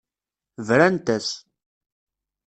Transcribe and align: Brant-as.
Brant-as. 0.67 1.27